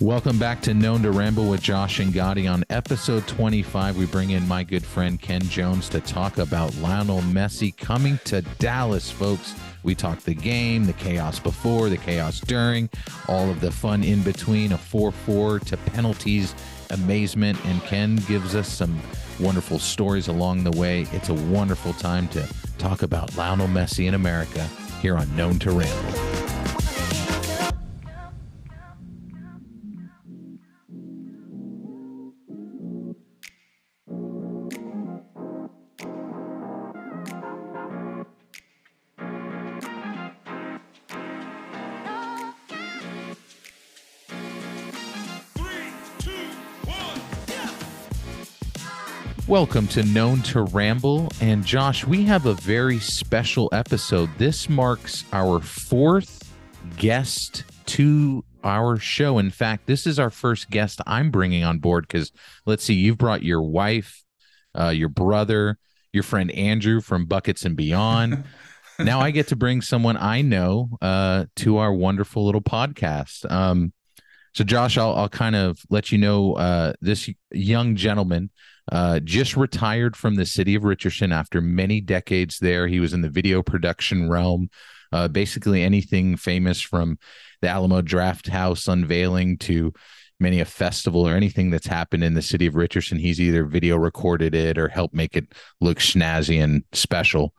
[0.00, 2.48] Welcome back to Known to Ramble with Josh and Gadi.
[2.48, 7.20] On episode 25, we bring in my good friend Ken Jones to talk about Lionel
[7.20, 9.54] Messi coming to Dallas, folks.
[9.82, 12.88] We talk the game, the chaos before, the chaos during,
[13.28, 16.54] all of the fun in between, a 4 4 to penalties,
[16.88, 18.98] amazement, and Ken gives us some
[19.38, 21.06] wonderful stories along the way.
[21.12, 22.48] It's a wonderful time to
[22.78, 24.66] talk about Lionel Messi in America
[25.02, 26.29] here on Known to Ramble.
[49.50, 51.28] Welcome to Known to Ramble.
[51.40, 54.30] And Josh, we have a very special episode.
[54.38, 56.54] This marks our fourth
[56.98, 59.38] guest to our show.
[59.38, 62.30] In fact, this is our first guest I'm bringing on board because
[62.64, 64.22] let's see, you've brought your wife,
[64.78, 65.78] uh, your brother,
[66.12, 68.44] your friend Andrew from Buckets and Beyond.
[69.00, 73.50] now I get to bring someone I know uh, to our wonderful little podcast.
[73.50, 73.92] Um,
[74.54, 78.50] so, Josh, I'll, I'll kind of let you know uh, this young gentleman
[78.90, 82.86] uh, just retired from the city of Richardson after many decades there.
[82.86, 84.70] He was in the video production realm,
[85.12, 87.18] uh, basically anything famous from
[87.62, 89.92] the Alamo Draft House unveiling to
[90.40, 93.18] many a festival or anything that's happened in the city of Richardson.
[93.18, 97.54] He's either video recorded it or helped make it look snazzy and special.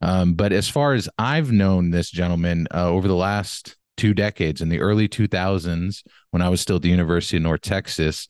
[0.00, 4.60] Um, but as far as I've known this gentleman uh, over the last two decades,
[4.60, 8.26] in the early 2000s, when I was still at the University of North Texas,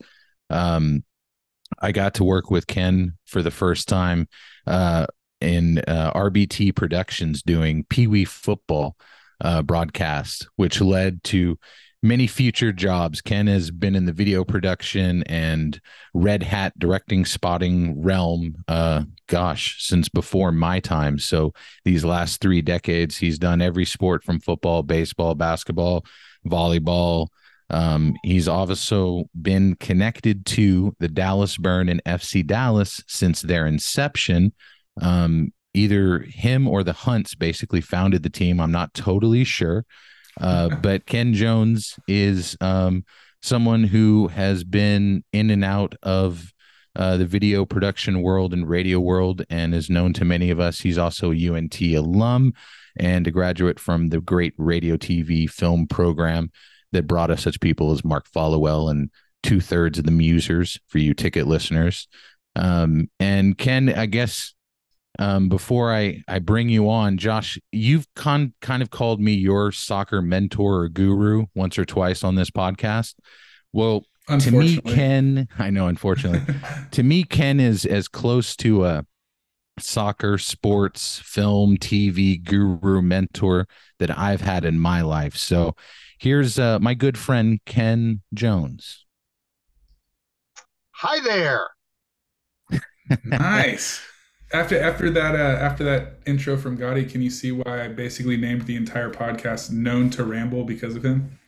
[0.51, 1.05] um,
[1.79, 4.29] I got to work with Ken for the first time
[4.67, 5.07] uh,
[5.41, 8.97] in uh, RBT Productions doing Pee Wee football
[9.41, 11.59] uh, broadcast, which led to
[12.03, 13.21] many future jobs.
[13.21, 15.81] Ken has been in the video production and
[16.15, 21.19] red hat directing spotting realm, uh, gosh, since before my time.
[21.19, 21.53] So
[21.85, 26.05] these last three decades, he's done every sport from football, baseball, basketball,
[26.47, 27.29] volleyball,
[27.73, 34.53] um, he's also been connected to the Dallas Burn and FC Dallas since their inception.
[35.01, 38.61] Um, either him or the Hunts basically founded the team.
[38.61, 39.87] I'm not totally sure.
[40.39, 43.05] Uh, but Ken Jones is um,
[43.41, 46.53] someone who has been in and out of
[46.95, 50.81] uh, the video production world and radio world and is known to many of us.
[50.81, 52.53] He's also a UNT alum
[52.99, 56.51] and a graduate from the great radio TV film program
[56.93, 59.11] that brought us such people as Mark Followill and
[59.43, 62.07] two thirds of the Musers for you ticket listeners.
[62.55, 64.55] Um, and Ken, I guess
[65.19, 69.73] um, before I I bring you on, Josh, you've con- kind of called me your
[69.73, 73.15] soccer mentor or guru once or twice on this podcast.
[73.73, 74.05] Well,
[74.39, 76.55] to me, Ken, I know, unfortunately,
[76.93, 79.05] to me, Ken is as close to a
[79.79, 83.67] soccer, sports, film, TV guru mentor
[83.99, 85.37] that I've had in my life.
[85.37, 85.75] So
[86.23, 89.07] Here's uh, my good friend Ken Jones.
[90.93, 91.67] Hi there.
[93.25, 94.01] nice.
[94.53, 98.37] After after that uh, after that intro from Gadi, can you see why I basically
[98.37, 101.41] named the entire podcast "Known to Ramble" because of him?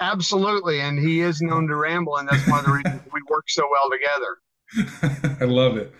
[0.00, 3.50] Absolutely, and he is known to ramble, and that's one of the reasons we work
[3.50, 5.36] so well together.
[5.38, 5.92] I love it.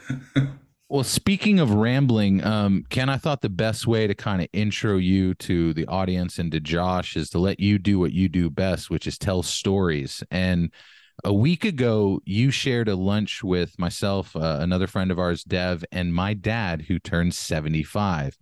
[0.91, 4.97] Well, speaking of rambling, um, Ken, I thought the best way to kind of intro
[4.97, 8.49] you to the audience and to Josh is to let you do what you do
[8.49, 10.23] best, which is tell stories.
[10.31, 10.73] And
[11.25, 15.85] a week ago, you shared a lunch with myself, uh, another friend of ours, Dev,
[15.93, 18.39] and my dad, who turned 75.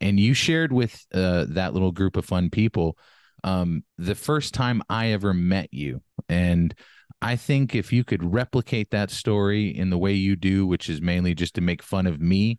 [0.00, 2.96] And you shared with uh, that little group of fun people
[3.42, 6.02] um, the first time I ever met you.
[6.28, 6.72] And
[7.22, 11.02] I think if you could replicate that story in the way you do, which is
[11.02, 12.58] mainly just to make fun of me,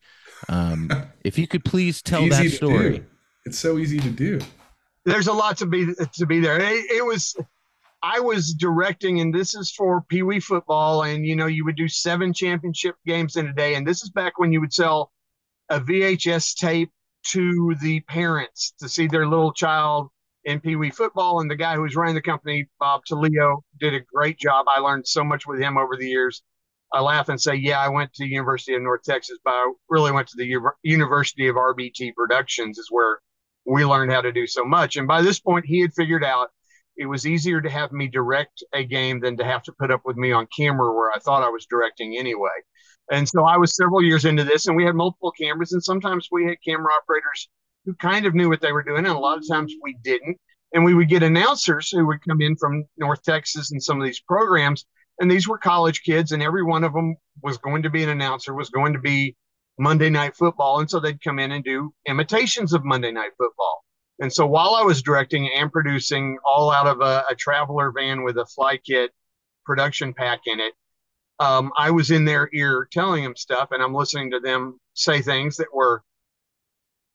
[0.49, 0.91] um,
[1.23, 2.99] if you could please tell that story.
[2.99, 3.05] Do.
[3.45, 4.39] It's so easy to do.
[5.03, 6.59] There's a lot to be to be there.
[6.59, 7.35] It, it was
[8.03, 11.75] I was directing, and this is for Pee Wee football, and you know you would
[11.75, 15.11] do seven championship games in a day, and this is back when you would sell
[15.69, 16.91] a VHS tape
[17.23, 20.09] to the parents to see their little child
[20.45, 21.39] in Pee Wee football.
[21.39, 24.65] And the guy who was running the company, Bob Toledo, did a great job.
[24.69, 26.41] I learned so much with him over the years.
[26.93, 29.73] I laugh and say, yeah, I went to the University of North Texas, but I
[29.89, 33.19] really went to the U- University of RBT Productions, is where
[33.65, 34.97] we learned how to do so much.
[34.97, 36.49] And by this point, he had figured out
[36.97, 40.01] it was easier to have me direct a game than to have to put up
[40.03, 42.49] with me on camera where I thought I was directing anyway.
[43.09, 46.27] And so I was several years into this, and we had multiple cameras, and sometimes
[46.31, 47.49] we had camera operators
[47.85, 50.37] who kind of knew what they were doing, and a lot of times we didn't.
[50.73, 54.05] and we would get announcers who would come in from North Texas and some of
[54.05, 54.85] these programs,
[55.19, 58.09] and these were college kids, and every one of them was going to be an
[58.09, 59.35] announcer, was going to be
[59.77, 63.83] Monday Night Football, and so they'd come in and do imitations of Monday Night Football.
[64.19, 68.23] And so while I was directing and producing, all out of a, a traveler van
[68.23, 69.11] with a fly kit
[69.65, 70.73] production pack in it,
[71.39, 75.21] um, I was in their ear telling them stuff, and I'm listening to them say
[75.21, 76.03] things that were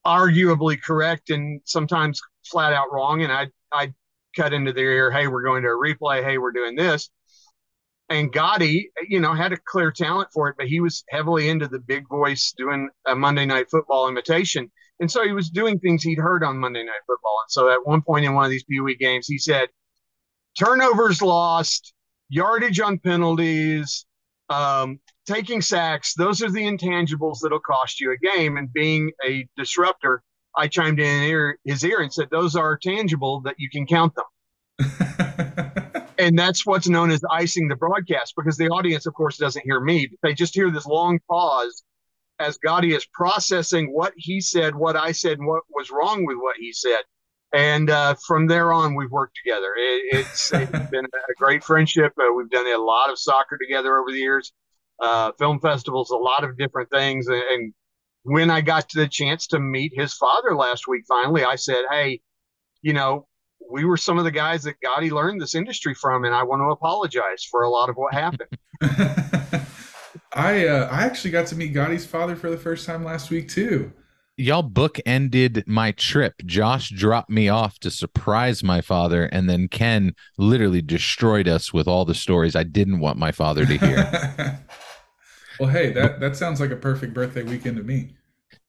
[0.07, 3.21] arguably correct and sometimes flat out wrong.
[3.21, 3.93] And I I
[4.35, 7.09] cut into their ear, hey, we're going to a replay, hey, we're doing this.
[8.09, 11.67] And Gadi, you know, had a clear talent for it, but he was heavily into
[11.67, 14.71] the big voice doing a Monday night football imitation.
[15.01, 17.37] And so he was doing things he'd heard on Monday night football.
[17.43, 19.67] And so at one point in one of these Pee games, he said,
[20.57, 21.93] turnovers lost,
[22.29, 24.05] yardage on penalties,
[24.49, 28.57] um, taking sacks, those are the intangibles that'll cost you a game.
[28.57, 30.23] And being a disruptor,
[30.55, 34.13] I chimed in ear, his ear and said, those are tangible that you can count
[34.15, 34.25] them.
[36.17, 39.79] and that's what's known as icing the broadcast because the audience, of course, doesn't hear
[39.79, 40.09] me.
[40.23, 41.83] They just hear this long pause
[42.39, 46.37] as Gadi is processing what he said, what I said, and what was wrong with
[46.37, 47.01] what he said.
[47.53, 49.73] And uh, from there on, we've worked together.
[49.77, 52.13] It, it's, it's been a great friendship.
[52.19, 54.53] Uh, we've done a lot of soccer together over the years,
[55.01, 57.27] uh, film festivals, a lot of different things.
[57.27, 57.73] And
[58.23, 62.21] when I got the chance to meet his father last week, finally, I said, Hey,
[62.81, 63.27] you know,
[63.69, 66.61] we were some of the guys that Gadi learned this industry from, and I want
[66.61, 68.49] to apologize for a lot of what happened.
[70.33, 73.49] I uh, I actually got to meet Gadi's father for the first time last week
[73.49, 73.91] too
[74.37, 76.35] y'all book ended my trip.
[76.45, 81.87] Josh dropped me off to surprise my father, and then Ken literally destroyed us with
[81.87, 83.97] all the stories I didn't want my father to hear.
[85.59, 88.15] well, hey, that that sounds like a perfect birthday weekend to me.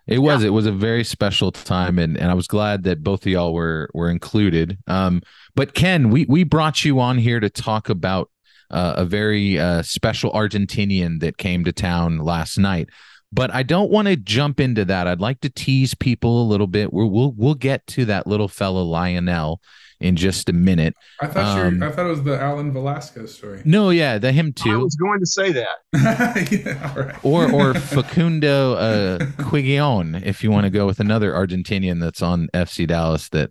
[0.06, 0.40] It was.
[0.40, 0.48] Yeah.
[0.48, 3.52] It was a very special time, and, and I was glad that both of y'all
[3.52, 4.78] were were included.
[4.86, 5.22] Um,
[5.54, 8.30] but Ken, we we brought you on here to talk about
[8.70, 12.88] uh, a very uh, special Argentinian that came to town last night.
[13.30, 15.06] But I don't want to jump into that.
[15.06, 16.92] I'd like to tease people a little bit.
[16.92, 19.60] We're, we'll we'll get to that little fellow Lionel
[20.00, 20.94] in just a minute.
[21.20, 23.62] I thought um, I thought it was the Alan Velasquez story.
[23.64, 24.72] No, yeah, the him too.
[24.72, 25.78] I was going to say that.
[26.50, 32.22] yeah, Or or Facundo uh, Quignon, if you want to go with another Argentinian that's
[32.22, 33.50] on FC Dallas that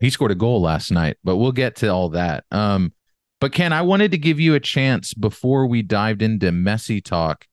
[0.00, 1.16] he scored a goal last night.
[1.22, 2.44] But we'll get to all that.
[2.50, 2.92] Um,
[3.40, 7.46] but Ken, I wanted to give you a chance before we dived into Messi talk.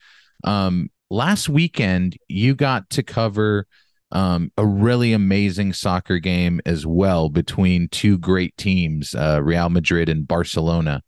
[0.44, 3.68] Um, last weekend you got to cover
[4.12, 10.10] um, a really amazing soccer game as well between two great teams, uh, Real Madrid
[10.10, 11.04] and Barcelona.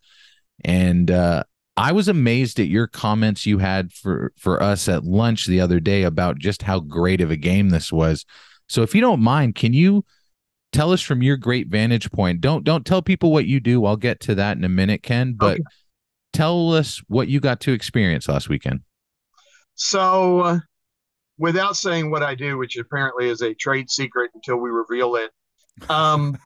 [0.66, 1.44] And uh,
[1.78, 5.80] I was amazed at your comments you had for for us at lunch the other
[5.80, 8.26] day about just how great of a game this was.
[8.68, 10.04] So if you don't mind, can you
[10.74, 12.42] tell us from your great vantage point?
[12.42, 13.86] Don't don't tell people what you do.
[13.86, 15.64] I'll get to that in a minute, Ken, but okay.
[16.34, 18.82] tell us what you got to experience last weekend.
[19.80, 20.60] So, uh,
[21.38, 25.32] without saying what I do, which apparently is a trade secret until we reveal it,
[25.90, 26.38] um,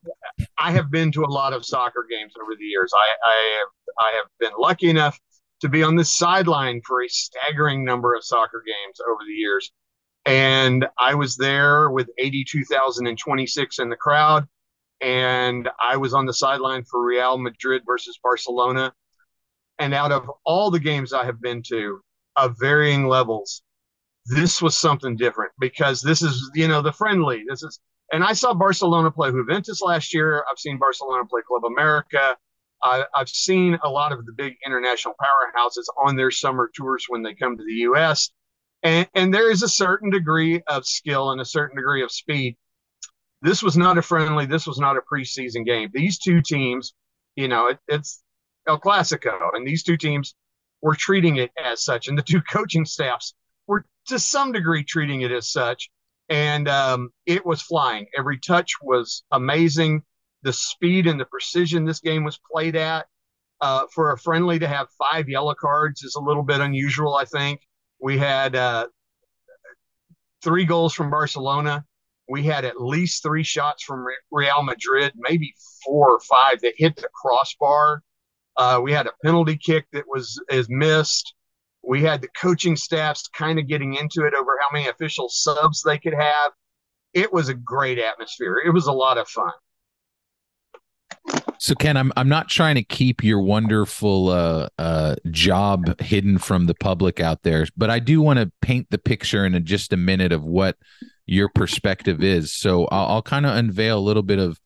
[0.59, 2.93] I have been to a lot of soccer games over the years.
[2.95, 3.67] I, I have
[3.99, 5.19] I have been lucky enough
[5.61, 9.71] to be on the sideline for a staggering number of soccer games over the years.
[10.25, 14.47] And I was there with 82,026 in the crowd.
[15.01, 18.93] And I was on the sideline for Real Madrid versus Barcelona.
[19.79, 21.99] And out of all the games I have been to,
[22.35, 23.61] of varying levels.
[24.25, 27.43] This was something different because this is, you know, the friendly.
[27.47, 27.79] This is,
[28.11, 30.45] and I saw Barcelona play Juventus last year.
[30.49, 32.37] I've seen Barcelona play Club America.
[32.83, 37.23] I, I've seen a lot of the big international powerhouses on their summer tours when
[37.23, 38.29] they come to the U.S.
[38.83, 42.57] And, and there is a certain degree of skill and a certain degree of speed.
[43.41, 44.45] This was not a friendly.
[44.45, 45.89] This was not a preseason game.
[45.93, 46.93] These two teams,
[47.35, 48.21] you know, it, it's
[48.67, 50.35] El Clasico, and these two teams
[50.83, 53.33] were treating it as such, and the two coaching staffs
[53.65, 55.89] were to some degree treating it as such.
[56.29, 58.07] And um, it was flying.
[58.17, 60.03] Every touch was amazing.
[60.43, 63.07] The speed and the precision this game was played at.
[63.61, 67.23] Uh, for a friendly to have five yellow cards is a little bit unusual, I
[67.23, 67.61] think.
[68.01, 68.87] We had uh,
[70.43, 71.85] three goals from Barcelona.
[72.27, 75.53] We had at least three shots from Real Madrid, maybe
[75.85, 78.01] four or five that hit the crossbar
[78.57, 81.33] uh, we had a penalty kick that was is missed.
[81.83, 85.83] We had the coaching staffs kind of getting into it over how many official subs
[85.83, 86.51] they could have.
[87.13, 88.61] It was a great atmosphere.
[88.65, 89.51] It was a lot of fun.
[91.59, 96.65] So Ken, I'm I'm not trying to keep your wonderful uh, uh, job hidden from
[96.65, 99.93] the public out there, but I do want to paint the picture in a, just
[99.93, 100.77] a minute of what
[101.25, 102.53] your perspective is.
[102.53, 104.59] So I'll, I'll kind of unveil a little bit of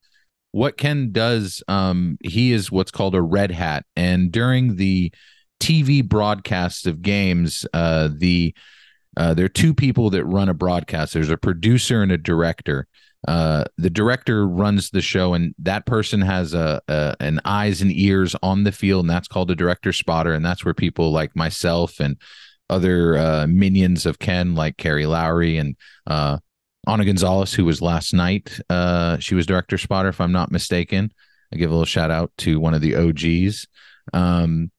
[0.52, 5.12] what Ken does, um, he is what's called a red hat, and during the
[5.60, 8.54] TV broadcasts of games, uh, the
[9.18, 11.14] uh, there are two people that run a broadcast.
[11.14, 12.88] There's a producer and a director.
[13.28, 17.92] Uh, the director runs the show, and that person has a, a, an eyes and
[17.92, 21.36] ears on the field, and that's called a director spotter, and that's where people like
[21.36, 22.18] myself and
[22.70, 25.76] other uh, minions of Ken, like Carrie Lowry and
[26.06, 26.38] uh,
[26.88, 28.60] Ana Gonzalez, who was last night.
[28.70, 31.12] Uh, she was director spotter, if I'm not mistaken.
[31.54, 33.68] I give a little shout out to one of the OGs.
[34.14, 34.72] Um,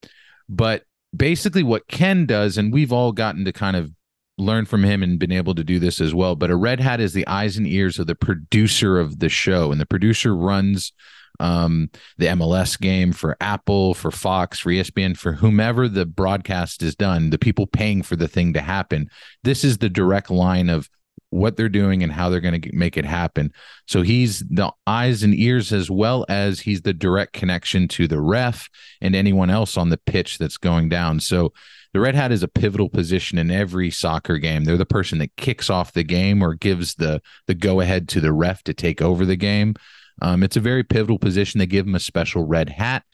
[0.49, 0.85] but
[1.15, 3.93] basically, what Ken does, and we've all gotten to kind of
[4.39, 6.35] learn from him and been able to do this as well.
[6.35, 9.71] But a red hat is the eyes and ears of the producer of the show,
[9.71, 10.93] and the producer runs
[11.41, 16.97] um, the MLS game for Apple, for Fox, for ESPN, for whomever the broadcast is
[16.97, 19.09] done, the people paying for the thing to happen.
[19.45, 20.89] This is the direct line of
[21.31, 23.53] what they're doing and how they're going to make it happen.
[23.87, 28.21] So he's the eyes and ears as well as he's the direct connection to the
[28.21, 28.69] ref
[29.01, 31.21] and anyone else on the pitch that's going down.
[31.21, 31.53] So
[31.93, 34.65] the red hat is a pivotal position in every soccer game.
[34.65, 38.21] They're the person that kicks off the game or gives the the go ahead to
[38.21, 39.75] the ref to take over the game.
[40.21, 41.59] Um, it's a very pivotal position.
[41.59, 43.05] They give him a special red hat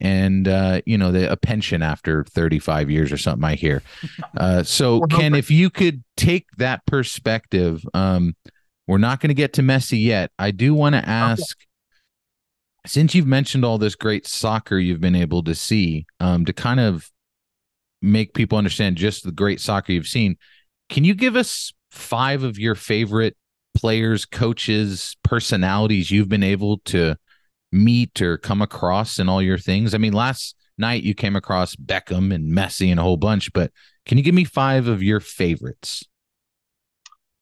[0.00, 3.82] and uh, you know the, a pension after 35 years or something i hear
[4.36, 8.34] uh, so ken if you could take that perspective um,
[8.86, 11.66] we're not going to get to messi yet i do want to ask okay.
[12.86, 16.80] since you've mentioned all this great soccer you've been able to see um, to kind
[16.80, 17.10] of
[18.00, 20.36] make people understand just the great soccer you've seen
[20.88, 23.36] can you give us five of your favorite
[23.74, 27.16] players coaches personalities you've been able to
[27.72, 29.94] meet or come across in all your things?
[29.94, 33.72] I mean, last night you came across Beckham and Messi and a whole bunch, but
[34.06, 36.04] can you give me five of your favorites?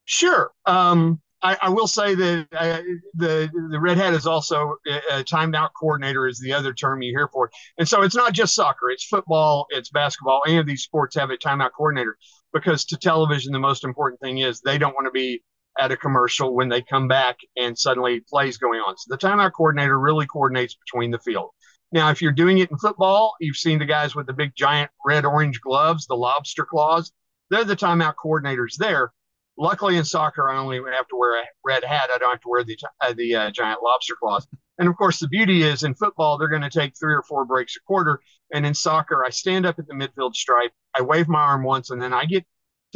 [0.05, 0.51] Sure.
[0.67, 2.81] Um, I, I, will say that uh,
[3.15, 4.77] the the red hat is also
[5.11, 8.33] a, timeout coordinator is the other term you hear for it, and so it's not
[8.33, 10.43] just soccer; it's football, it's basketball.
[10.47, 12.17] Any of these sports have a timeout coordinator
[12.53, 15.43] because to television, the most important thing is they don't want to be
[15.79, 18.97] at a commercial when they come back and suddenly plays going on.
[18.97, 21.51] So the timeout coordinator really coordinates between the field.
[21.93, 24.91] Now, if you're doing it in football, you've seen the guys with the big giant
[25.05, 27.13] red orange gloves, the lobster claws.
[27.51, 29.13] They're the timeout coordinators there.
[29.59, 32.11] Luckily, in soccer, I only have to wear a red hat.
[32.15, 34.47] I don't have to wear the uh, the uh, giant lobster claws.
[34.79, 37.47] And of course, the beauty is in football, they're going to take three or four
[37.47, 38.21] breaks a quarter.
[38.53, 41.91] And in soccer, I stand up at the midfield stripe, I wave my arm once,
[41.91, 42.45] and then I get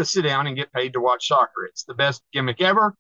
[0.01, 1.65] to sit down and get paid to watch soccer.
[1.69, 2.95] It's the best gimmick ever.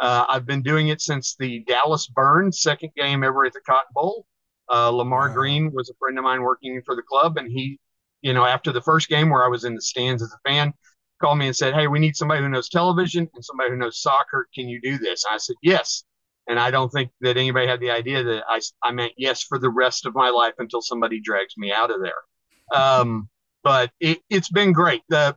[0.00, 3.92] Uh, I've been doing it since the Dallas Burn second game ever at the Cotton
[3.94, 4.26] Bowl.
[4.70, 5.34] Uh, Lamar wow.
[5.34, 7.78] Green was a friend of mine working for the club, and he,
[8.22, 10.72] you know, after the first game where I was in the stands as a fan,
[11.20, 14.00] called me and said, "Hey, we need somebody who knows television and somebody who knows
[14.00, 14.46] soccer.
[14.54, 16.04] Can you do this?" And I said, "Yes."
[16.48, 19.58] And I don't think that anybody had the idea that I, I meant yes for
[19.58, 22.78] the rest of my life until somebody drags me out of there.
[22.80, 23.28] Um,
[23.62, 25.02] but it, has been great.
[25.10, 25.36] The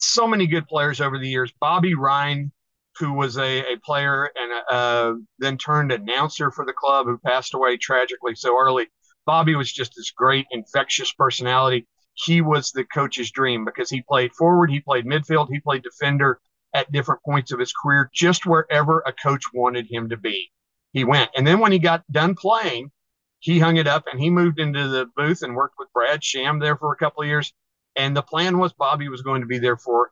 [0.00, 1.52] so many good players over the years.
[1.60, 2.52] Bobby Rhine,
[2.98, 7.54] who was a, a player and uh, then turned announcer for the club, who passed
[7.54, 8.88] away tragically so early.
[9.26, 11.86] Bobby was just this great, infectious personality.
[12.14, 16.40] He was the coach's dream because he played forward, he played midfield, he played defender
[16.74, 20.50] at different points of his career, just wherever a coach wanted him to be.
[20.92, 21.30] He went.
[21.36, 22.90] And then when he got done playing,
[23.38, 26.58] he hung it up and he moved into the booth and worked with Brad Sham
[26.58, 27.52] there for a couple of years.
[27.96, 30.10] And the plan was Bobby was going to be there for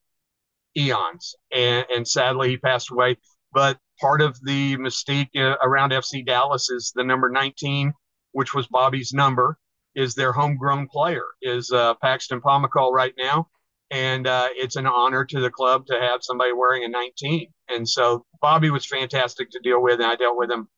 [0.76, 1.34] eons.
[1.52, 3.16] And, and sadly, he passed away.
[3.52, 7.92] But part of the mystique uh, around FC Dallas is the number 19,
[8.32, 9.58] which was Bobby's number,
[9.94, 13.48] is their homegrown player, is uh, Paxton Pomykal right now.
[13.90, 17.48] And uh, it's an honor to the club to have somebody wearing a 19.
[17.68, 19.94] And so Bobby was fantastic to deal with.
[19.94, 20.68] And I dealt with him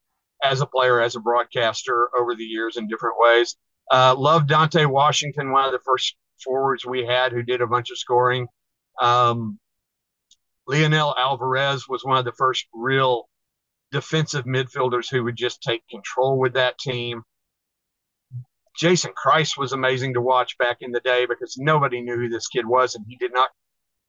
[0.43, 3.57] as a player, as a broadcaster over the years in different ways.
[3.91, 7.91] Uh, love Dante Washington, one of the first forwards we had who did a bunch
[7.91, 8.47] of scoring.
[9.01, 9.59] Um,
[10.67, 13.29] Leonel Alvarez was one of the first real
[13.91, 17.23] defensive midfielders who would just take control with that team.
[18.77, 22.47] Jason Kreis was amazing to watch back in the day because nobody knew who this
[22.47, 23.51] kid was, and he did not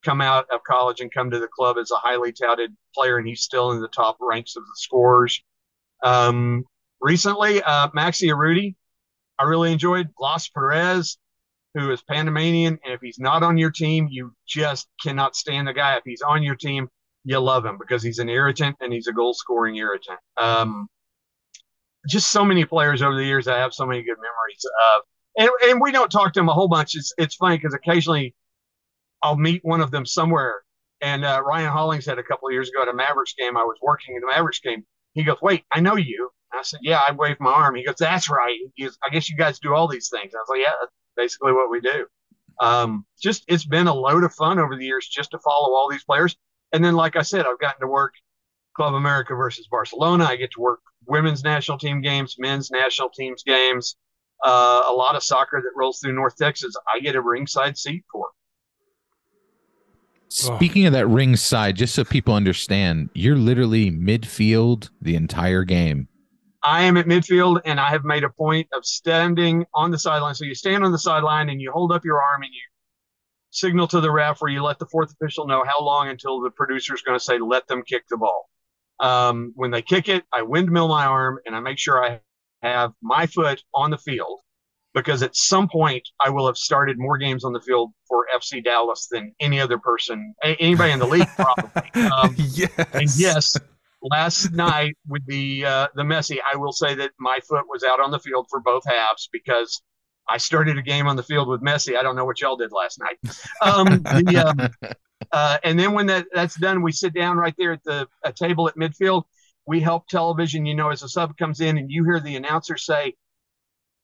[0.04, 3.28] come out of college and come to the club as a highly touted player, and
[3.28, 5.44] he's still in the top ranks of the scorers.
[6.04, 6.64] Um,
[7.02, 8.76] recently, uh, Maxi Urruti,
[9.40, 10.10] I really enjoyed.
[10.18, 11.18] Blas Perez,
[11.74, 12.80] who is Panamanian.
[12.84, 15.96] And if he's not on your team, you just cannot stand the guy.
[15.98, 16.90] If he's on your team,
[17.24, 20.20] you love him because he's an irritant and he's a goal scoring irritant.
[20.38, 20.88] Um,
[22.08, 25.02] just so many players over the years I have so many good memories of.
[25.38, 26.96] And, and we don't talk to them a whole bunch.
[26.96, 28.36] It's, it's funny because occasionally
[29.24, 30.64] I'll meet one of them somewhere.
[31.02, 33.78] And uh, Ryan Hollingshead a couple of years ago at a Mavericks game, I was
[33.82, 34.84] working in the Mavericks game.
[35.14, 36.32] He goes, Wait, I know you.
[36.54, 37.76] I said, yeah, I waved my arm.
[37.76, 38.58] He goes, that's right.
[38.80, 40.34] Goes, I guess you guys do all these things.
[40.36, 40.74] I was like, yeah,
[41.16, 42.06] basically what we do.
[42.60, 45.90] Um, just it's been a load of fun over the years just to follow all
[45.90, 46.36] these players.
[46.74, 48.14] And then, like I said, I've gotten to work
[48.76, 50.26] Club America versus Barcelona.
[50.26, 53.96] I get to work women's national team games, men's national teams games,
[54.46, 56.76] uh, a lot of soccer that rolls through North Texas.
[56.94, 58.28] I get a ringside seat for.
[60.30, 66.08] Speaking of that ringside, just so people understand, you're literally midfield the entire game.
[66.64, 70.36] I am at midfield, and I have made a point of standing on the sideline.
[70.36, 72.62] So you stand on the sideline and you hold up your arm and you
[73.50, 76.52] signal to the ref, or you let the fourth official know how long until the
[76.52, 78.50] producer is going to say, "Let them kick the ball."
[79.00, 82.22] Um, when they kick it, I windmill my arm and I make sure I
[82.62, 84.42] have my foot on the field
[84.94, 88.64] because at some point I will have started more games on the field for FC
[88.64, 91.82] Dallas than any other person, anybody in the league probably.
[92.12, 92.72] Um, yes.
[92.94, 93.58] And yes,
[94.02, 98.00] last night with the uh, the Messi, I will say that my foot was out
[98.00, 99.82] on the field for both halves because
[100.28, 101.98] I started a game on the field with Messi.
[101.98, 103.18] I don't know what y'all did last night.
[103.62, 104.92] Um, the, um,
[105.32, 108.68] uh, and then when that, that's done, we sit down right there at the table
[108.68, 109.24] at midfield.
[109.68, 112.78] We help television, you know, as a sub comes in and you hear the announcer
[112.78, 113.16] say,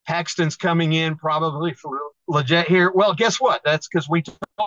[0.08, 2.92] Paxton's coming in probably for legit here.
[2.94, 3.62] Well, guess what?
[3.66, 4.24] That's because we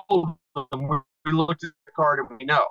[0.08, 0.36] told
[0.70, 2.66] them we looked at the card and we know.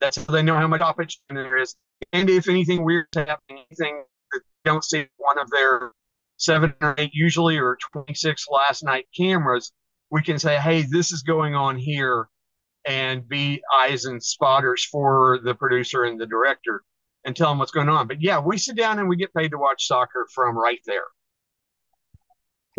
[0.00, 1.74] That's how they know how much stoppage there is.
[2.12, 5.92] And if anything weird is happening, anything that they don't see one of their
[6.38, 9.72] seven or eight usually or 26 last night cameras,
[10.10, 12.28] we can say, hey, this is going on here
[12.86, 16.82] and be eyes and spotters for the producer and the director
[17.24, 18.08] and tell them what's going on.
[18.08, 21.04] But yeah, we sit down and we get paid to watch soccer from right there.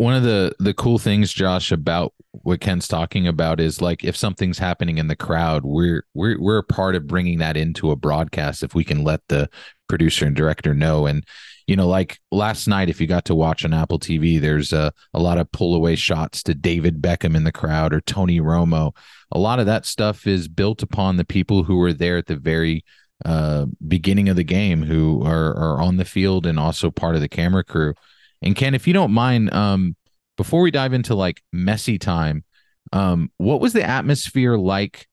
[0.02, 4.16] One of the the cool things, Josh, about what Ken's talking about is like if
[4.16, 7.96] something's happening in the crowd, we're we're we're a part of bringing that into a
[7.96, 9.48] broadcast if we can let the
[9.88, 11.06] producer and director know.
[11.06, 11.24] And
[11.68, 14.92] you know, like last night, if you got to watch on Apple TV, there's a,
[15.14, 18.96] a lot of pull away shots to David Beckham in the crowd or Tony Romo.
[19.30, 22.34] A lot of that stuff is built upon the people who were there at the
[22.34, 22.84] very
[23.24, 27.20] uh, beginning of the game, who are, are on the field and also part of
[27.20, 27.94] the camera crew.
[28.42, 29.96] And Ken, if you don't mind, um,
[30.36, 32.44] before we dive into like Messi time,
[32.92, 35.06] um, what was the atmosphere like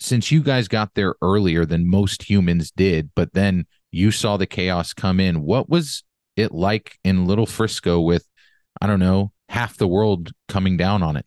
[0.00, 4.46] since you guys got there earlier than most humans did, but then you saw the
[4.46, 5.42] chaos come in.
[5.42, 6.02] What was
[6.36, 8.26] it like in Little Frisco with,
[8.80, 11.26] I don't know, half the world coming down on it?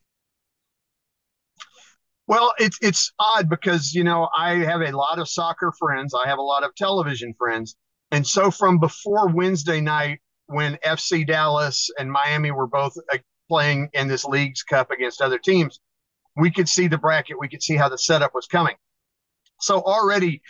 [2.27, 6.27] Well, it's it's odd because you know I have a lot of soccer friends, I
[6.27, 7.75] have a lot of television friends,
[8.09, 13.17] and so from before Wednesday night when FC Dallas and Miami were both uh,
[13.49, 15.79] playing in this league's cup against other teams,
[16.35, 18.75] we could see the bracket, we could see how the setup was coming.
[19.59, 20.41] So already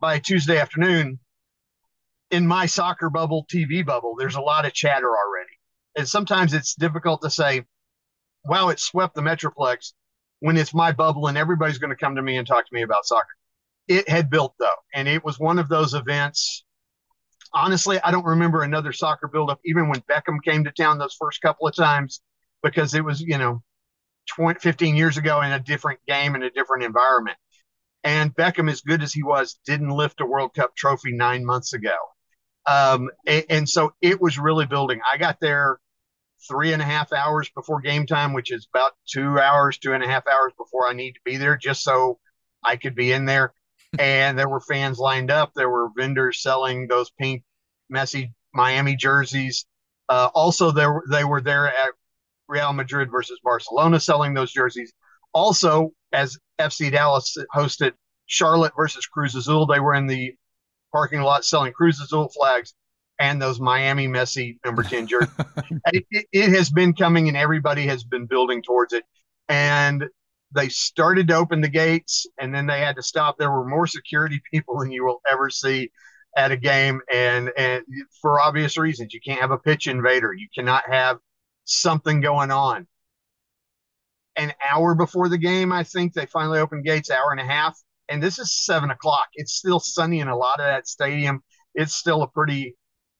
[0.00, 1.18] by Tuesday afternoon,
[2.30, 5.50] in my soccer bubble, TV bubble, there's a lot of chatter already.
[5.96, 7.64] And sometimes it's difficult to say,
[8.44, 9.92] wow, it swept the Metroplex
[10.40, 12.82] when it's my bubble and everybody's going to come to me and talk to me
[12.82, 13.34] about soccer.
[13.88, 16.64] It had built though, and it was one of those events.
[17.52, 21.40] Honestly, I don't remember another soccer buildup, even when Beckham came to town those first
[21.40, 22.20] couple of times,
[22.62, 23.62] because it was, you know,
[24.36, 27.36] 20, 15 years ago in a different game and a different environment.
[28.04, 31.72] And Beckham, as good as he was, didn't lift a World Cup trophy nine months
[31.74, 31.96] ago.
[32.66, 35.00] Um, and, and, so it was really building.
[35.10, 35.78] I got there
[36.48, 40.04] three and a half hours before game time, which is about two hours, two and
[40.04, 42.18] a half hours before I need to be there, just so
[42.64, 43.54] I could be in there.
[43.98, 45.52] And there were fans lined up.
[45.54, 47.42] There were vendors selling those pink,
[47.92, 49.66] Messi Miami jerseys.
[50.08, 51.90] Uh, also, there they were there at
[52.48, 54.92] Real Madrid versus Barcelona selling those jerseys.
[55.32, 57.92] Also, as FC Dallas hosted
[58.26, 60.34] Charlotte versus Cruz Azul, they were in the
[60.92, 62.74] parking lot selling Cruz Azul flags
[63.20, 65.30] and those Miami Messi number 10 jerseys.
[65.92, 69.04] it, it, it, has been coming and everybody has been building towards it.
[69.48, 70.04] And
[70.52, 73.36] they started to open the gates and then they had to stop.
[73.38, 75.90] There were more security people than you will ever see
[76.36, 77.00] at a game.
[77.12, 77.84] And, and
[78.20, 80.32] for obvious reasons, you can't have a pitch invader.
[80.32, 81.18] You cannot have
[81.64, 82.86] something going on.
[84.36, 87.76] An hour before the game, I think they finally opened gates, hour and a half
[88.10, 89.28] and this is seven o'clock.
[89.34, 91.42] It's still sunny in a lot of that stadium.
[91.74, 92.76] It's still a pretty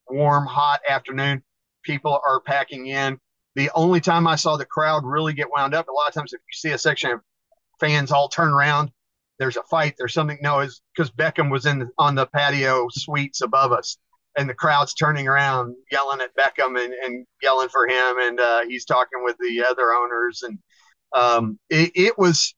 [0.08, 1.42] warm, hot afternoon.
[1.84, 3.18] People are packing in.
[3.56, 6.32] The only time I saw the crowd really get wound up, a lot of times
[6.32, 7.20] if you see a section of
[7.80, 8.90] fans all turn around,
[9.38, 10.38] there's a fight, there's something.
[10.42, 13.96] No, is because Beckham was in on the patio suites above us,
[14.36, 18.60] and the crowd's turning around, yelling at Beckham and, and yelling for him, and uh,
[18.68, 20.58] he's talking with the other owners, and
[21.14, 22.54] um, it, it was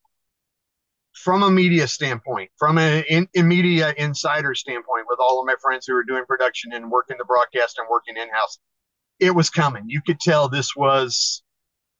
[1.15, 5.87] from a media standpoint, from a in, media insider standpoint, with all of my friends
[5.87, 8.59] who are doing production and working the broadcast and working in house,
[9.23, 9.85] it was coming.
[9.87, 11.43] You could tell this was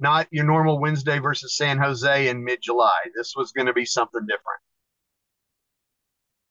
[0.01, 2.99] not your normal Wednesday versus San Jose in mid July.
[3.17, 4.61] This was going to be something different.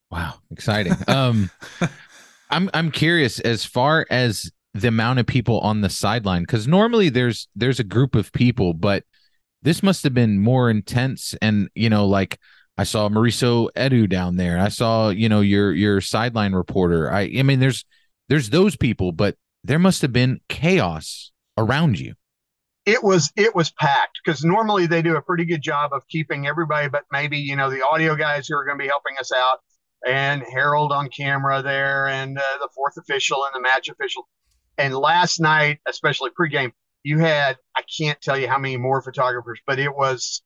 [0.10, 0.95] Wow, exciting.
[1.07, 1.51] Um,
[2.49, 7.10] I'm I'm curious as far as the amount of people on the sideline because normally
[7.10, 9.03] there's there's a group of people, but
[9.62, 11.36] this must have been more intense.
[11.41, 12.39] And you know, like
[12.77, 14.57] I saw Mauricio Edu down there.
[14.57, 17.12] I saw you know your your sideline reporter.
[17.12, 17.84] I I mean, there's
[18.29, 22.15] there's those people, but there must have been chaos around you.
[22.86, 26.47] It was it was packed because normally they do a pretty good job of keeping
[26.47, 29.32] everybody but maybe you know the audio guys who are going to be helping us
[29.32, 29.60] out
[30.08, 34.28] and harold on camera there and uh, the fourth official and the match official.
[34.80, 36.71] And last night especially pregame
[37.04, 40.41] you had i can't tell you how many more photographers but it was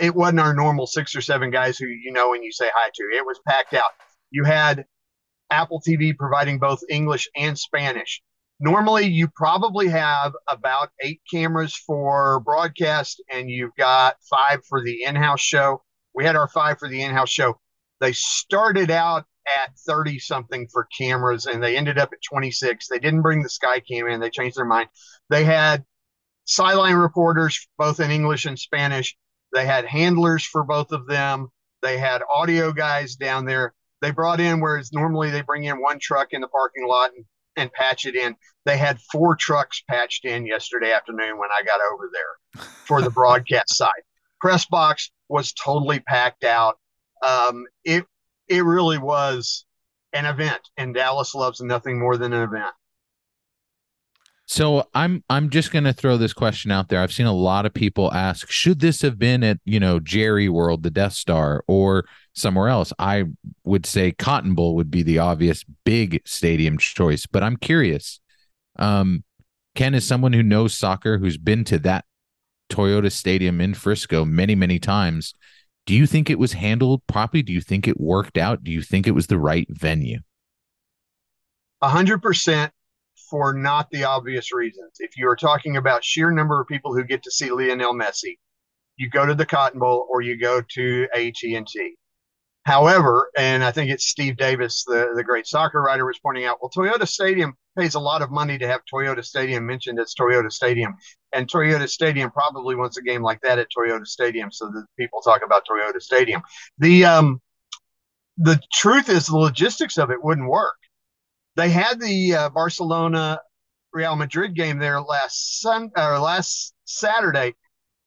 [0.00, 2.90] it wasn't our normal six or seven guys who you know and you say hi
[2.94, 3.02] to.
[3.14, 3.90] It was packed out.
[4.30, 4.86] You had
[5.50, 8.20] apple tv providing both english and spanish
[8.60, 15.04] normally you probably have about eight cameras for broadcast and you've got five for the
[15.04, 15.82] in-house show.
[16.14, 17.60] We had our five for the in-house show.
[18.00, 22.98] They started out at 30 something for cameras and they ended up at 26 they
[22.98, 24.20] didn't bring the sky cam in.
[24.20, 24.88] They changed their mind.
[25.30, 25.84] They had
[26.46, 29.16] sideline reporters both in english and spanish.
[29.52, 31.48] They had handlers for both of them.
[31.82, 33.74] They had audio guys down there.
[34.02, 37.24] They brought in whereas normally they bring in one truck in the parking lot and
[37.56, 38.36] and patch it in.
[38.64, 43.10] They had four trucks patched in yesterday afternoon when I got over there for the
[43.20, 44.02] broadcast side.
[44.40, 46.78] Press box was totally packed out.
[47.26, 48.04] Um, it
[48.48, 49.64] it really was
[50.12, 52.74] an event, and Dallas loves nothing more than an event.
[54.48, 57.00] So I'm I'm just going to throw this question out there.
[57.00, 60.48] I've seen a lot of people ask, should this have been at, you know, Jerry
[60.48, 62.92] World, the Death Star or somewhere else?
[62.98, 63.24] I
[63.64, 68.20] would say Cotton Bowl would be the obvious big stadium choice, but I'm curious.
[68.78, 69.24] Um
[69.74, 72.04] Ken is someone who knows soccer who's been to that
[72.70, 75.34] Toyota Stadium in Frisco many many times.
[75.86, 77.42] Do you think it was handled properly?
[77.42, 78.62] Do you think it worked out?
[78.62, 80.20] Do you think it was the right venue?
[81.82, 82.72] A hundred percent
[83.30, 84.96] for not the obvious reasons.
[84.98, 88.38] If you are talking about sheer number of people who get to see Lionel Messi,
[88.96, 91.96] you go to the Cotton Bowl or you go to AT&T.
[92.64, 96.58] However, and I think it's Steve Davis, the, the great soccer writer, was pointing out,
[96.60, 100.50] well, Toyota Stadium pays a lot of money to have Toyota Stadium mentioned as Toyota
[100.50, 100.96] Stadium.
[101.32, 105.20] And Toyota Stadium probably wants a game like that at Toyota Stadium so that people
[105.20, 106.42] talk about Toyota Stadium.
[106.78, 107.40] The um
[108.38, 110.76] the truth is the logistics of it wouldn't work
[111.56, 113.40] they had the uh, Barcelona
[113.92, 117.54] Real Madrid game there last sun or last Saturday,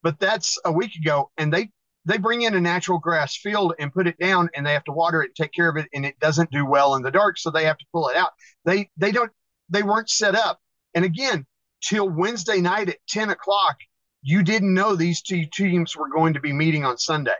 [0.03, 1.69] but that's a week ago, and they
[2.05, 4.91] they bring in a natural grass field and put it down, and they have to
[4.91, 7.37] water it, and take care of it, and it doesn't do well in the dark,
[7.37, 8.31] so they have to pull it out.
[8.65, 9.31] They they don't
[9.69, 10.59] they weren't set up,
[10.93, 11.45] and again,
[11.83, 13.77] till Wednesday night at ten o'clock,
[14.21, 17.31] you didn't know these two teams were going to be meeting on Sunday.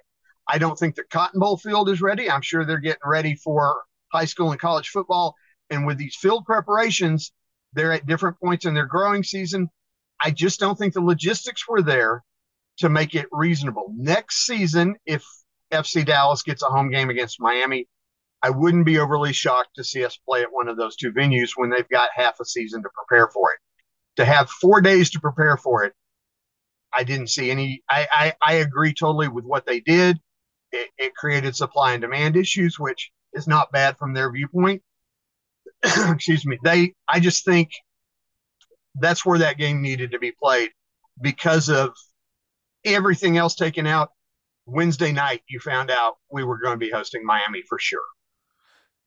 [0.47, 2.31] I don't think the Cotton Bowl field is ready.
[2.31, 5.35] I'm sure they're getting ready for high school and college football
[5.69, 7.31] and with these field preparations,
[7.73, 9.69] they're at different points in their growing season.
[10.21, 12.23] I just don't think the logistics were there
[12.77, 13.93] to make it reasonable.
[13.95, 15.23] Next season, if
[15.71, 17.87] FC Dallas gets a home game against Miami,
[18.41, 21.51] I wouldn't be overly shocked to see us play at one of those two venues
[21.55, 23.59] when they've got half a season to prepare for it.
[24.15, 25.93] To have four days to prepare for it,
[26.93, 27.83] I didn't see any.
[27.89, 30.17] I, I, I agree totally with what they did.
[30.71, 34.81] It, it created supply and demand issues, which is not bad from their viewpoint.
[36.09, 37.69] excuse me, they I just think
[38.95, 40.71] that's where that game needed to be played
[41.21, 41.93] because of
[42.85, 44.09] everything else taken out.
[44.65, 48.03] Wednesday night, you found out we were going to be hosting Miami for sure.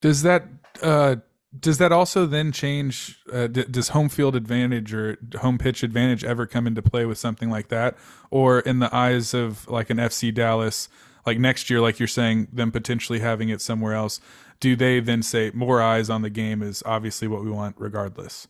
[0.01, 0.49] Does that
[0.83, 1.17] uh,
[1.59, 3.21] does that also then change?
[3.33, 7.19] Uh, d- does home field advantage or home pitch advantage ever come into play with
[7.19, 7.97] something like that,
[8.31, 10.89] or in the eyes of like an FC Dallas?
[11.25, 14.21] Like next year, like you're saying, them potentially having it somewhere else
[14.63, 18.47] do they then say more eyes on the game is obviously what we want regardless?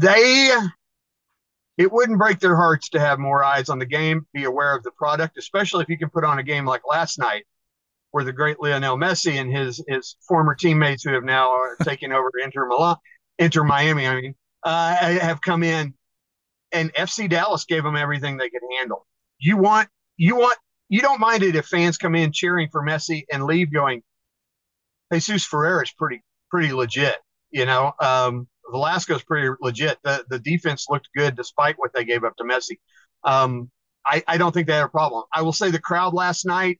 [0.00, 0.52] They
[1.76, 4.84] it wouldn't break their hearts to have more eyes on the game, be aware of
[4.84, 7.44] the product, especially if you can put on a game like last night
[8.12, 12.12] where the great Lionel Messi and his his former teammates who have now are taking
[12.12, 12.96] over Inter Milan,
[13.40, 15.92] Inter Miami, I mean, uh, have come in
[16.70, 19.08] and FC Dallas gave them everything they could handle.
[19.40, 20.56] You want you want
[20.94, 24.00] you don't mind it if fans come in cheering for Messi and leave going,
[25.12, 27.16] Jesus Ferreira is pretty pretty legit.
[27.50, 29.98] You know, um, Velasco's pretty legit.
[30.04, 32.78] The the defense looked good despite what they gave up to Messi.
[33.24, 33.72] Um,
[34.06, 35.24] I, I don't think they had a problem.
[35.34, 36.78] I will say the crowd last night.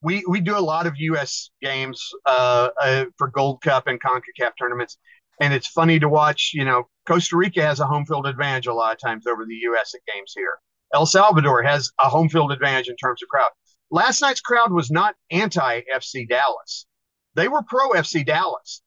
[0.00, 1.50] We we do a lot of U.S.
[1.60, 4.96] games uh, uh, for Gold Cup and Concacaf tournaments,
[5.40, 6.52] and it's funny to watch.
[6.54, 9.56] You know, Costa Rica has a home field advantage a lot of times over the
[9.62, 9.92] U.S.
[9.96, 10.56] at games here.
[10.94, 13.50] El Salvador has a home field advantage in terms of crowd.
[13.90, 16.86] Last night's crowd was not anti FC Dallas.
[17.34, 18.82] They were pro FC Dallas,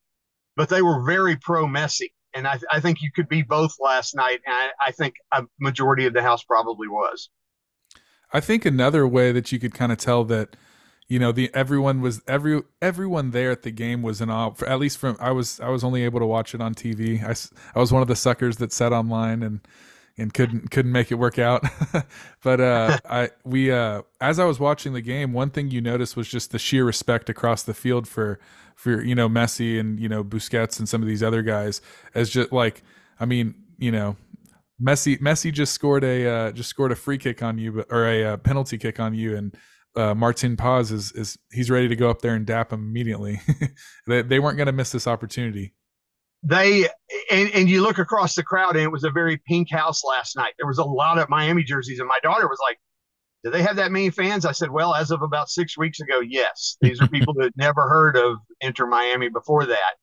[0.55, 2.11] but they were very pro Messi.
[2.33, 4.39] And I, I think you could be both last night.
[4.45, 7.29] And I, I think a majority of the house probably was.
[8.31, 10.55] I think another way that you could kind of tell that,
[11.07, 14.51] you know, the everyone was every everyone there at the game was in awe.
[14.51, 17.23] For, at least from I was I was only able to watch it on TV.
[17.23, 17.35] I,
[17.77, 19.61] I was one of the suckers that sat online and
[20.17, 21.63] and couldn't couldn't make it work out.
[22.43, 26.15] but uh, I we uh, as I was watching the game, one thing you noticed
[26.15, 28.39] was just the sheer respect across the field for
[28.76, 31.82] for you know Messi and you know Busquets and some of these other guys
[32.15, 32.84] as just like
[33.19, 34.15] I mean you know
[34.82, 38.23] Messi Messi just scored a uh, just scored a free kick on you, or a
[38.23, 39.56] uh, penalty kick on you, and
[39.95, 43.41] uh, Martin Paz is is he's ready to go up there and dap him immediately.
[44.08, 45.73] they they weren't going to miss this opportunity.
[46.43, 46.88] They
[47.32, 50.36] and, and you look across the crowd, and it was a very pink house last
[50.36, 50.53] night.
[50.58, 52.77] There was a lot of Miami jerseys, and my daughter was like,
[53.43, 56.19] "Do they have that many fans?" I said, "Well, as of about six weeks ago,
[56.19, 56.77] yes.
[56.82, 59.95] These are people that never heard of Inter Miami before that,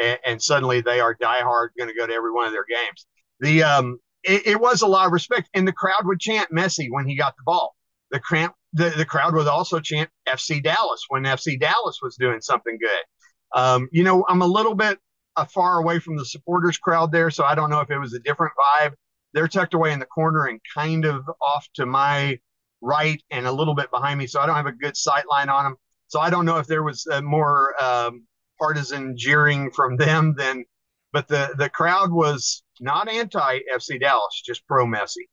[0.00, 3.06] and, and suddenly they are diehard, going to go to every one of their games."
[3.40, 6.86] The um, it, it, was a lot of respect, and the crowd would chant Messi
[6.90, 7.74] when he got the ball.
[8.12, 12.40] The cramp, the, the crowd would also chant FC Dallas when FC Dallas was doing
[12.40, 13.60] something good.
[13.60, 14.98] Um, you know, I'm a little bit
[15.44, 18.20] far away from the supporters crowd there, so I don't know if it was a
[18.20, 18.94] different vibe.
[19.34, 22.38] They're tucked away in the corner and kind of off to my
[22.80, 25.48] right and a little bit behind me, so I don't have a good sight line
[25.48, 25.76] on them.
[26.06, 28.26] So I don't know if there was more um,
[28.58, 30.64] partisan jeering from them than,
[31.12, 35.26] but the the crowd was not anti FC Dallas, just pro Messi.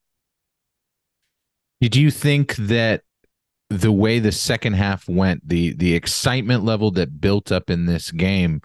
[1.81, 3.03] Did you think that
[3.69, 8.11] the way the second half went, the the excitement level that built up in this
[8.11, 8.61] game,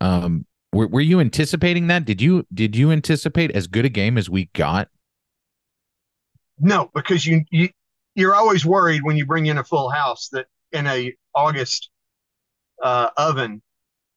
[0.00, 2.04] um, were, were you anticipating that?
[2.04, 4.88] Did you did you anticipate as good a game as we got?
[6.58, 7.68] No, because you, you
[8.14, 11.90] you're always worried when you bring in a full house that in a August
[12.82, 13.62] uh, oven,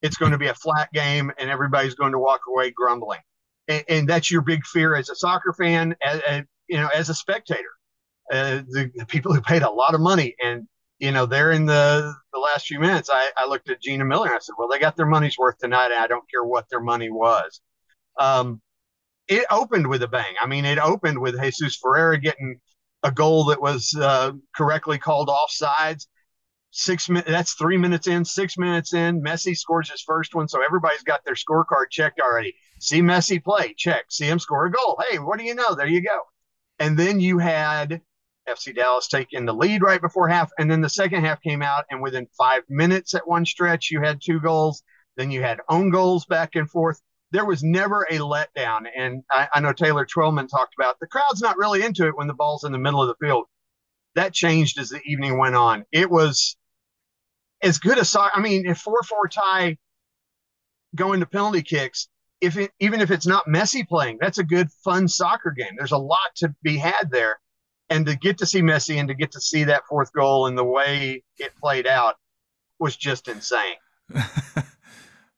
[0.02, 3.20] it's going to be a flat game and everybody's going to walk away grumbling
[3.68, 7.08] and, and that's your big fear as a soccer fan, as, as you know, as
[7.08, 7.70] a spectator.
[8.32, 10.66] Uh, the, the, people who paid a lot of money and
[10.98, 14.26] you know they're in the the last few minutes I, I looked at gina miller
[14.26, 15.86] and i said well they got their money's worth tonight.
[15.86, 17.60] And i don't care what their money was.
[18.18, 18.60] Um,
[19.28, 20.34] it opened with a bang.
[20.40, 22.60] I mean it opened with jesus ferreira getting
[23.02, 26.06] a goal that was uh, correctly called offsides.
[26.70, 29.22] Six minutes that's three minutes in six minutes in.
[29.22, 32.54] Messi scores his first one so everybody's got their scorecard checked already.
[32.80, 34.06] See messi play check.
[34.10, 34.98] See him score a goal.
[35.08, 35.74] Hey what do you know?
[35.74, 36.20] There you go.
[36.78, 38.02] And then you had
[38.48, 41.84] fc dallas taking the lead right before half and then the second half came out
[41.90, 44.82] and within five minutes at one stretch you had two goals
[45.16, 47.00] then you had own goals back and forth
[47.32, 51.42] there was never a letdown and i, I know taylor twellman talked about the crowd's
[51.42, 53.46] not really into it when the ball's in the middle of the field
[54.16, 55.84] that changed as the evening went on.
[55.92, 56.56] It was
[57.62, 59.76] as good as I mean, if four four tie
[60.94, 62.08] going to penalty kicks,
[62.40, 65.74] if it even if it's not Messi playing, that's a good fun soccer game.
[65.76, 67.38] There's a lot to be had there,
[67.90, 70.56] and to get to see Messi and to get to see that fourth goal and
[70.56, 72.16] the way it played out
[72.78, 73.76] was just insane.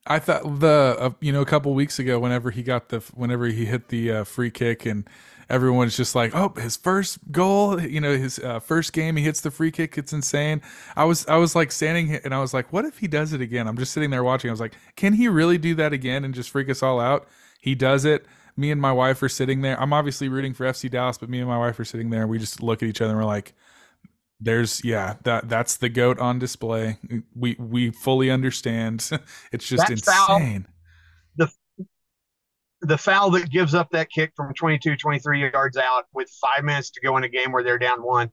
[0.07, 3.47] I thought the uh, you know a couple weeks ago, whenever he got the whenever
[3.47, 5.09] he hit the uh, free kick and
[5.51, 9.41] everyone's just like, oh, his first goal, you know, his uh, first game, he hits
[9.41, 9.97] the free kick.
[9.97, 10.63] It's insane.
[10.97, 13.41] I was, I was like standing and I was like, what if he does it
[13.41, 13.67] again?
[13.67, 14.51] I'm just sitting there watching.
[14.51, 17.29] I was like, can he really do that again and just freak us all out?
[17.61, 18.27] He does it.
[18.59, 19.81] Me and my wife are sitting there.
[19.81, 22.39] I'm obviously rooting for FC Dallas, but me and my wife are sitting there we
[22.39, 23.55] just look at each other and we're like,
[24.41, 26.97] there's yeah that that's the goat on display
[27.35, 29.11] we we fully understand
[29.53, 30.65] it's just that's insane
[32.81, 36.91] the foul that gives up that kick from 22, 23 yards out with five minutes
[36.91, 38.31] to go in a game where they're down one,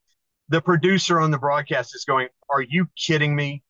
[0.50, 3.64] the producer on the broadcast is going, Are you kidding me?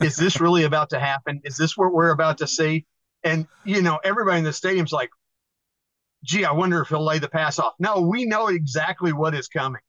[0.00, 1.40] Is this really about to happen?
[1.44, 2.86] Is this what we're about to see?
[3.24, 5.10] And, you know, everybody in the stadium's like,
[6.24, 7.74] Gee, I wonder if he'll lay the pass off.
[7.78, 9.80] No, we know exactly what is coming.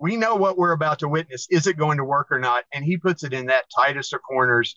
[0.00, 1.46] We know what we're about to witness.
[1.50, 2.64] Is it going to work or not?
[2.72, 4.76] And he puts it in that tightest of corners.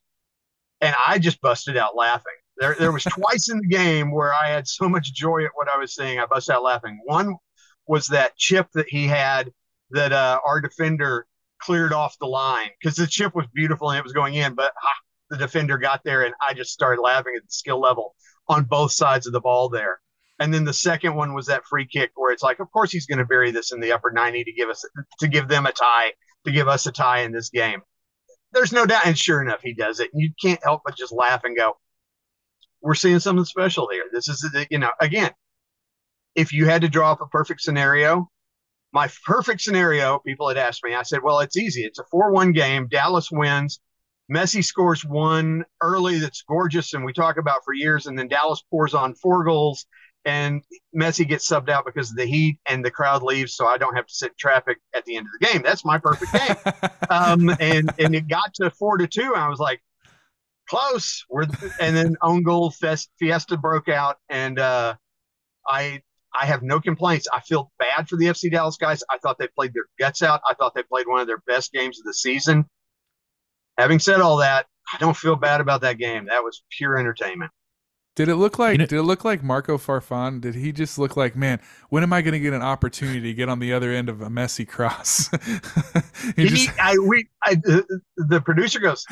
[0.79, 2.33] And I just busted out laughing.
[2.57, 5.69] There, there was twice in the game where I had so much joy at what
[5.73, 6.19] I was seeing.
[6.19, 6.99] I bust out laughing.
[7.05, 7.35] One
[7.87, 9.51] was that chip that he had
[9.91, 11.25] that uh, our defender
[11.59, 14.71] cleared off the line because the chip was beautiful and it was going in, but
[15.29, 18.15] the defender got there and I just started laughing at the skill level
[18.47, 19.99] on both sides of the ball there.
[20.39, 23.07] And then the second one was that free kick where it's like, of course he's
[23.07, 24.85] going to bury this in the upper 90 to give us
[25.19, 26.13] to give them a tie,
[26.45, 27.81] to give us a tie in this game.
[28.51, 30.11] There's no doubt, and sure enough, he does it.
[30.13, 31.77] You can't help but just laugh and go,
[32.81, 35.31] "We're seeing something special here." This is, you know, again,
[36.35, 38.29] if you had to draw up a perfect scenario,
[38.93, 41.83] my perfect scenario, people had asked me, I said, well, it's easy.
[41.83, 42.87] It's a 4 1 game.
[42.87, 43.79] Dallas wins.
[44.31, 48.07] Messi scores one early that's gorgeous, and we talk about for years.
[48.07, 49.85] And then Dallas pours on four goals,
[50.27, 50.61] and
[50.93, 53.95] Messi gets subbed out because of the heat, and the crowd leaves, so I don't
[53.95, 55.61] have to sit in traffic at the end of the game.
[55.63, 56.73] That's my perfect game.
[57.09, 59.81] um, and and it got to four to two, and I was like,
[60.69, 61.23] close.
[61.29, 61.47] We're
[61.79, 64.95] and then own goal fest, fiesta broke out, and uh,
[65.65, 66.01] I
[66.37, 67.29] I have no complaints.
[67.33, 69.03] I feel bad for the FC Dallas guys.
[69.09, 70.41] I thought they played their guts out.
[70.47, 72.65] I thought they played one of their best games of the season.
[73.77, 76.25] Having said all that, I don't feel bad about that game.
[76.25, 77.51] That was pure entertainment.
[78.17, 78.71] Did it look like?
[78.71, 80.41] You know, did it look like Marco Farfan?
[80.41, 81.59] Did he just look like, man?
[81.89, 84.23] When am I going to get an opportunity to get on the other end of
[84.23, 85.29] a Messi cross?
[86.35, 89.05] he, he just, I, we, I, the, the producer goes,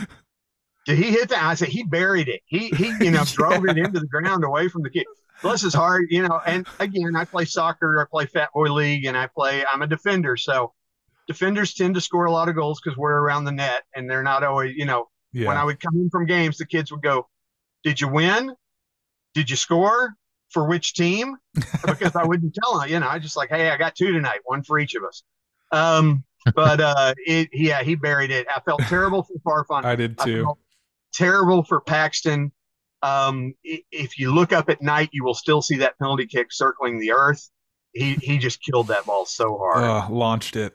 [0.87, 1.43] did he hit that?
[1.43, 2.41] I said he buried it.
[2.47, 5.05] He, he, you know, drove it into the ground away from the kid.
[5.39, 6.41] Plus, it's hard, you know.
[6.43, 9.63] And again, I play soccer, I play Fat Boy League, and I play.
[9.71, 10.73] I'm a defender, so
[11.27, 14.23] defenders tend to score a lot of goals because we're around the net, and they're
[14.23, 15.09] not always, you know.
[15.31, 15.49] Yeah.
[15.49, 17.27] When I would come in from games, the kids would go,
[17.83, 18.55] "Did you win?
[19.35, 20.15] Did you score?
[20.49, 21.37] For which team?"
[21.85, 23.07] Because I wouldn't tell them, you know.
[23.07, 25.23] I just like, "Hey, I got two tonight, one for each of us."
[25.71, 26.23] Um,
[26.55, 28.47] but uh, it, yeah, he buried it.
[28.53, 29.85] I felt terrible for Farfan.
[29.85, 30.47] I did too.
[30.49, 30.53] I
[31.13, 32.51] terrible for Paxton.
[33.01, 36.99] Um, if you look up at night, you will still see that penalty kick circling
[36.99, 37.49] the earth.
[37.93, 39.83] He he just killed that ball so hard.
[39.83, 40.73] Uh, launched it.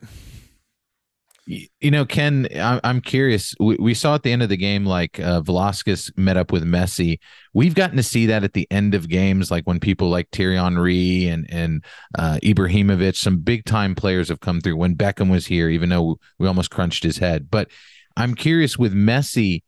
[1.80, 3.56] You know, Ken, I'm curious.
[3.58, 7.18] We, saw at the end of the game, like uh, Velasquez met up with Messi.
[7.52, 10.56] We've gotten to see that at the end of games, like when people like Thierry
[10.56, 11.84] Henry and and
[12.16, 14.76] uh, Ibrahimovic, some big time players have come through.
[14.76, 17.50] When Beckham was here, even though we almost crunched his head.
[17.50, 17.68] But
[18.16, 19.62] I'm curious with Messi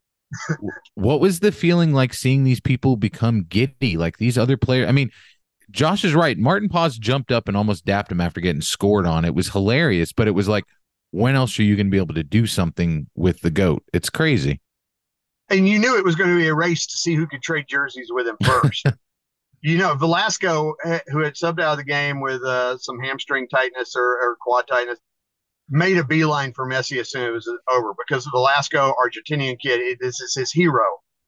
[0.94, 4.92] what was the feeling like seeing these people become giddy like these other players i
[4.92, 5.10] mean
[5.70, 9.26] josh is right Maarten Paes jumped up and almost dapped him after getting scored on
[9.26, 10.64] it was hilarious but it was like
[11.12, 14.10] when else are you going to be able to do something with the goat it's
[14.10, 14.60] crazy
[15.48, 17.64] and you knew it was going to be a race to see who could trade
[17.68, 18.84] jerseys with him first
[19.62, 23.48] you know velasco eh, who had subbed out of the game with uh, some hamstring
[23.48, 24.98] tightness or, or quad tightness
[25.72, 29.80] made a beeline for Messi as soon as it was over because Velasco Argentinian kid.
[29.80, 30.84] It, this is his hero.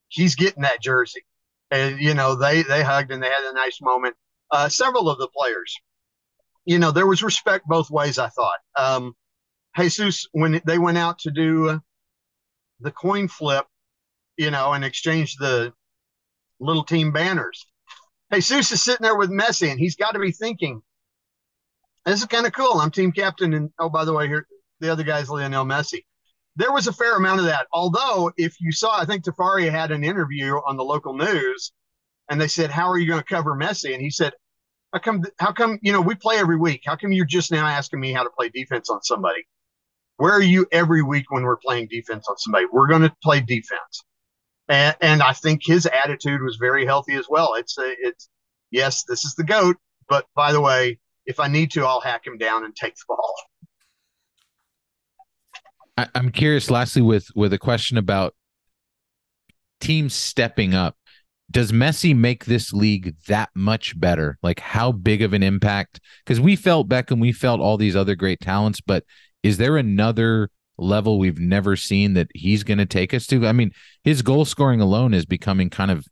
[0.09, 1.25] He's getting that jersey.
[1.71, 4.15] And, you know, they, they hugged and they had a nice moment.
[4.51, 5.75] Uh, several of the players,
[6.67, 8.59] you know, there was respect both ways, I thought.
[8.77, 9.15] Um,
[9.77, 11.81] Jesus, when they went out to do
[12.81, 13.67] the coin flip,
[14.37, 15.73] you know, and exchange the
[16.61, 17.67] little team banners,
[18.33, 20.83] Jesus is sitting there with Messi and he's got to be thinking,
[22.05, 22.81] this is kind of cool.
[22.81, 24.47] I'm team captain, and oh, by the way, here
[24.81, 26.05] the other guy's Lionel Messi.
[26.57, 27.67] There was a fair amount of that.
[27.73, 31.73] Although, if you saw, I think Tafari had an interview on the local news,
[32.29, 34.35] and they said, "How are you going to cover Messi?" And he said,
[34.93, 35.25] "How come?
[35.39, 35.79] How come?
[35.83, 36.83] You know, we play every week.
[36.85, 39.45] How come you're just now asking me how to play defense on somebody?
[40.17, 42.67] Where are you every week when we're playing defense on somebody?
[42.73, 44.05] We're going to play defense."
[44.69, 47.55] And, and I think his attitude was very healthy as well.
[47.55, 48.29] It's a, it's
[48.71, 49.77] yes, this is the goat,
[50.09, 53.05] but by the way, if I need to, I'll hack him down and take the
[53.09, 53.35] ball.
[55.97, 56.71] I, I'm curious.
[56.71, 58.35] Lastly, with with a question about
[59.81, 60.97] teams stepping up,
[61.51, 64.39] does Messi make this league that much better?
[64.43, 66.01] Like how big of an impact?
[66.25, 69.05] Because we felt Beckham, we felt all these other great talents, but
[69.45, 73.47] is there another level we've never seen that he's going to take us to?
[73.47, 73.71] I mean,
[74.03, 76.07] his goal scoring alone is becoming kind of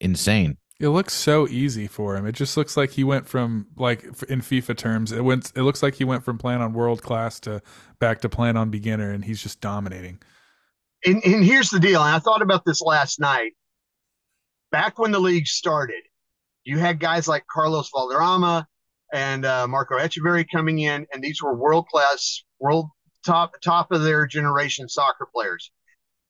[0.00, 0.58] insane.
[0.80, 2.26] It looks so easy for him.
[2.26, 5.52] It just looks like he went from like in FIFA terms, it went.
[5.54, 7.62] It looks like he went from playing on world class to
[8.00, 10.18] back to playing on beginner, and he's just dominating.
[11.06, 12.02] And, and here's the deal.
[12.02, 13.52] And I thought about this last night.
[14.72, 16.02] Back when the league started,
[16.64, 18.66] you had guys like Carlos Valderrama
[19.12, 22.88] and uh, Marco Etcheverry coming in, and these were world class, world
[23.24, 25.70] top top of their generation soccer players.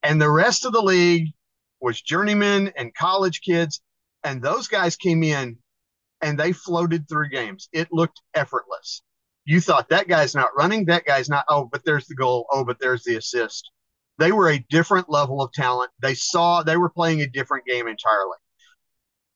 [0.03, 1.28] And the rest of the league
[1.80, 3.80] was journeymen and college kids
[4.24, 5.57] and those guys came in
[6.20, 7.68] and they floated through games.
[7.72, 9.03] It looked effortless.
[9.45, 12.64] You thought that guy's not running, that guy's not, oh, but there's the goal, oh,
[12.64, 13.70] but there's the assist.
[14.18, 15.91] They were a different level of talent.
[16.01, 18.37] They saw they were playing a different game entirely.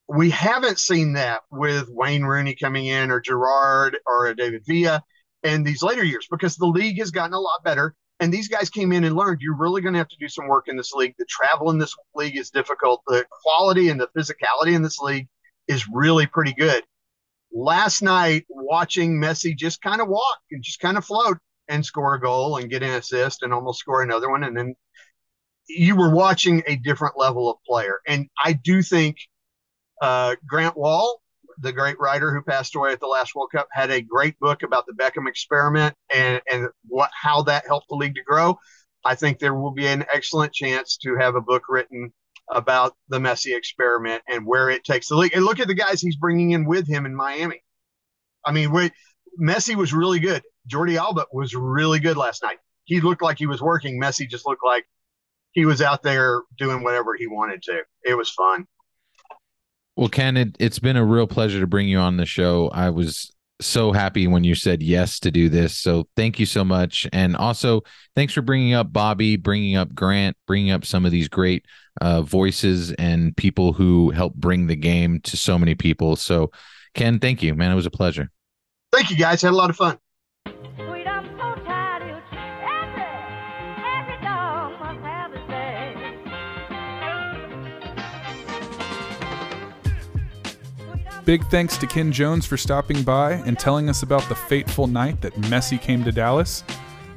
[0.07, 5.03] We haven't seen that with Wayne Rooney coming in or Gerrard or David Villa
[5.47, 8.69] in these later years because the league has gotten a lot better and these guys
[8.69, 10.93] came in and learned you're really going to have to do some work in this
[10.93, 11.15] league.
[11.19, 13.01] The travel in this league is difficult.
[13.07, 15.27] The quality and the physicality in this league
[15.67, 16.83] is really pretty good.
[17.51, 21.37] last night watching Messi just kind of walk and just kind of float
[21.67, 24.43] and score a goal and get an assist and almost score another one.
[24.43, 24.75] And then
[25.67, 27.99] you were watching a different level of player.
[28.07, 29.17] And I do think
[30.01, 31.21] uh, Grant Wahl,
[31.59, 34.63] the great writer who passed away at the last World Cup, had a great book
[34.63, 38.57] about the Beckham experiment and, and what how that helped the league to grow.
[39.03, 42.13] I think there will be an excellent chance to have a book written
[42.49, 45.33] about the Messi experiment and where it takes the league.
[45.33, 47.61] And look at the guys he's bringing in with him in Miami.
[48.45, 48.93] I mean, wait,
[49.39, 50.43] Messi was really good.
[50.69, 52.57] Jordi Alba was really good last night.
[52.85, 53.99] He looked like he was working.
[53.99, 54.85] Messi just looked like
[55.51, 57.81] he was out there doing whatever he wanted to.
[58.03, 58.65] It was fun.
[59.97, 62.69] Well, Ken, it, it's been a real pleasure to bring you on the show.
[62.69, 65.75] I was so happy when you said yes to do this.
[65.75, 67.07] So thank you so much.
[67.11, 67.81] And also,
[68.15, 71.65] thanks for bringing up Bobby, bringing up Grant, bringing up some of these great
[71.99, 76.15] uh, voices and people who help bring the game to so many people.
[76.15, 76.51] So,
[76.93, 77.71] Ken, thank you, man.
[77.71, 78.29] It was a pleasure.
[78.91, 79.41] Thank you, guys.
[79.41, 79.97] Had a lot of fun.
[91.27, 95.19] Big thanks to Ken Jones for stopping by and telling us about the fateful night
[95.19, 96.63] that Messi came to Dallas.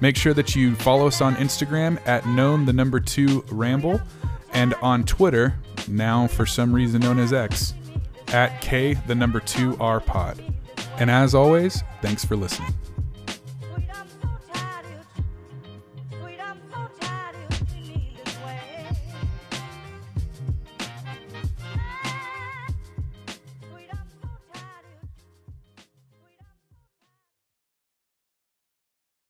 [0.01, 4.01] Make sure that you follow us on Instagram at known the number two ramble
[4.53, 5.55] and on Twitter,
[5.87, 7.73] now for some reason known as X,
[8.33, 10.43] at K the number two R pod.
[10.99, 12.75] And as always, thanks for listening.